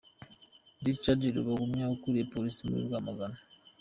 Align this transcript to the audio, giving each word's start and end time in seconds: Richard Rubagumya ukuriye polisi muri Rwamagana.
Richard 0.85 1.21
Rubagumya 1.35 1.85
ukuriye 1.95 2.29
polisi 2.33 2.61
muri 2.67 2.81
Rwamagana. 2.87 3.37